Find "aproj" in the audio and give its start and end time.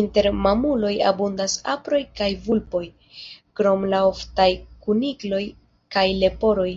1.72-1.98